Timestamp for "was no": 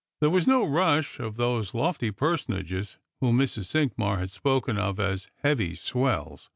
0.31-0.65